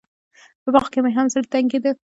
[0.63, 1.91] په باغ کښې مې هم زړه تنګېده.